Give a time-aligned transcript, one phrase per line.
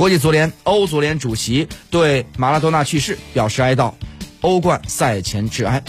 [0.00, 3.92] 国际足联欧足联主席对马拉多纳去世表示哀悼
[4.40, 5.84] 欧冠赛前致哀。